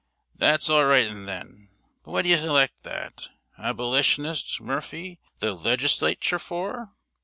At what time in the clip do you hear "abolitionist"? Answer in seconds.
3.59-4.59